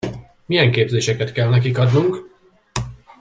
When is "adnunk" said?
1.77-2.31